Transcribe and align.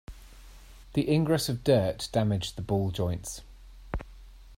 The 0.93 1.11
ingress 1.13 1.47
of 1.47 1.63
dirt 1.63 2.09
damaged 2.11 2.55
the 2.55 2.63
ball 2.63 2.89
joints. 2.89 3.41